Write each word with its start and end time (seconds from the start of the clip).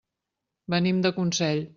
Venim 0.75 1.03
de 1.07 1.11
Consell. 1.19 1.65